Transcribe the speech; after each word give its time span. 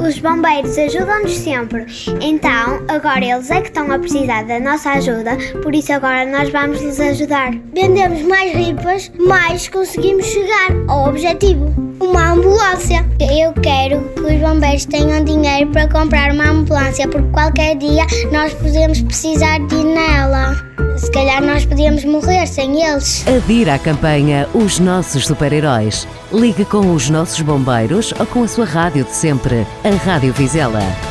Os 0.00 0.18
bombeiros 0.18 0.78
ajudam-nos 0.78 1.36
sempre. 1.36 1.86
Então, 2.22 2.82
agora 2.88 3.22
eles 3.22 3.50
é 3.50 3.60
que 3.60 3.68
estão 3.68 3.92
a 3.92 3.98
precisar 3.98 4.44
da 4.44 4.58
nossa 4.58 4.92
ajuda, 4.92 5.36
por 5.62 5.74
isso 5.74 5.92
agora 5.92 6.24
nós 6.24 6.50
vamos 6.50 6.80
lhes 6.80 6.98
ajudar. 6.98 7.52
Vendemos 7.74 8.22
mais 8.22 8.52
ripas, 8.54 9.12
mais 9.18 9.68
conseguimos 9.68 10.24
chegar 10.26 10.70
ao 10.88 11.08
objetivo. 11.08 11.66
Uma 12.00 12.32
ambulância. 12.32 13.06
Eu 13.20 13.52
quero 13.62 14.00
que 14.14 14.20
os 14.20 14.40
bombeiros 14.40 14.86
tenham 14.86 15.22
dinheiro 15.22 15.70
para 15.70 15.86
comprar 15.86 16.32
uma 16.32 16.48
ambulância, 16.48 17.06
porque 17.06 17.30
qualquer 17.30 17.76
dia 17.76 18.06
nós 18.32 18.54
podemos 18.54 19.02
precisar 19.02 19.58
de 19.66 19.84
nela. 19.84 20.19
Se 21.10 21.14
calhar 21.14 21.42
nós 21.42 21.66
podíamos 21.66 22.04
morrer 22.04 22.46
sem 22.46 22.84
eles. 22.84 23.24
Adira 23.26 23.74
à 23.74 23.78
campanha 23.80 24.48
Os 24.54 24.78
Nossos 24.78 25.26
Super-Heróis. 25.26 26.06
Ligue 26.32 26.64
com 26.64 26.94
os 26.94 27.10
nossos 27.10 27.40
bombeiros 27.40 28.14
ou 28.16 28.24
com 28.26 28.44
a 28.44 28.48
sua 28.48 28.64
rádio 28.64 29.02
de 29.02 29.10
sempre, 29.10 29.66
a 29.82 29.90
Rádio 30.04 30.32
Vizela. 30.32 31.09